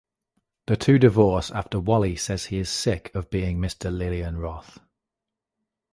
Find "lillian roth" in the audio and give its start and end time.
3.95-4.79